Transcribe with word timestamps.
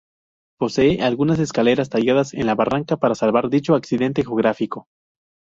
Posee 0.57 1.03
algunas 1.03 1.37
escaleras 1.37 1.89
talladas 1.91 2.33
en 2.33 2.47
la 2.47 2.55
barranca 2.55 2.97
para 2.97 3.13
salvar 3.13 3.49
dicho 3.51 3.75
accidente 3.75 4.23
geográfico. 4.23 4.87